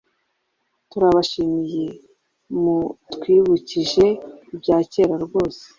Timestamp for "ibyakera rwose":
4.53-5.63